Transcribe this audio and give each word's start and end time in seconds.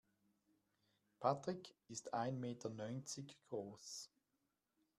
Patrick 1.21 1.75
ist 1.87 2.15
ein 2.15 2.39
Meter 2.39 2.71
neunzig 2.71 3.37
groß. 3.49 4.09